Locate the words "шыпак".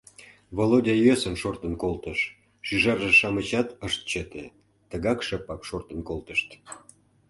5.27-5.61